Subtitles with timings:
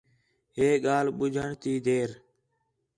[0.57, 2.09] ہے ڳالھ ٻُجھݨ تی دیر